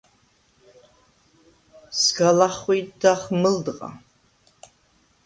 [2.01, 3.89] სგა ლახხვი̄დდახ მჷლდღა.